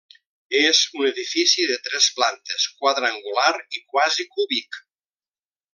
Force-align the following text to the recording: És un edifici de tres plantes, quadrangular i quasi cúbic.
És 0.59 0.77
un 0.99 1.03
edifici 1.09 1.67
de 1.73 1.77
tres 1.89 2.07
plantes, 2.21 2.67
quadrangular 2.81 3.53
i 3.81 3.87
quasi 3.95 4.27
cúbic. 4.37 4.85